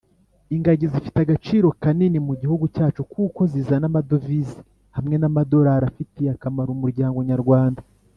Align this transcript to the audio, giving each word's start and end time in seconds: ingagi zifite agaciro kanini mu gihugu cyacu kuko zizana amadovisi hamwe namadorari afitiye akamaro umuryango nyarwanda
ingagi 0.55 0.85
zifite 0.93 1.17
agaciro 1.21 1.67
kanini 1.81 2.17
mu 2.27 2.33
gihugu 2.41 2.65
cyacu 2.75 3.01
kuko 3.13 3.41
zizana 3.51 3.85
amadovisi 3.89 4.59
hamwe 4.95 5.15
namadorari 5.17 5.85
afitiye 5.91 6.29
akamaro 6.35 6.69
umuryango 6.73 7.19
nyarwanda 7.31 7.81